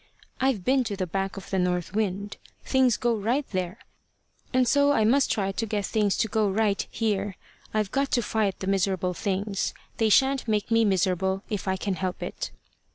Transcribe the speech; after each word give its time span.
I've 0.39 0.65
been 0.65 0.83
to 0.85 0.95
the 0.95 1.05
back 1.05 1.37
of 1.37 1.51
the 1.51 1.59
north 1.59 1.93
wind. 1.93 2.37
Things 2.65 2.97
go 2.97 3.15
right 3.15 3.45
there, 3.51 3.77
and 4.51 4.67
so 4.67 4.91
I 4.93 5.05
must 5.05 5.31
try 5.31 5.51
to 5.51 5.65
get 5.67 5.85
things 5.85 6.17
to 6.17 6.27
go 6.27 6.49
right 6.49 6.87
here. 6.89 7.35
I've 7.71 7.91
got 7.91 8.11
to 8.13 8.23
fight 8.23 8.61
the 8.61 8.65
miserable 8.65 9.13
things. 9.13 9.75
They 9.97 10.09
shan't 10.09 10.47
make 10.47 10.71
me 10.71 10.85
miserable 10.85 11.43
if 11.51 11.67
I 11.67 11.77
can 11.77 11.93
help 11.93 12.23
it." 12.23 12.49